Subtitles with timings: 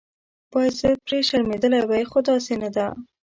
[0.53, 2.87] باید زه پرې شرمېدلې وای خو داسې نه ده.